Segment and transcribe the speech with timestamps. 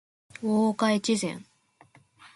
[0.41, 1.45] 大岡越前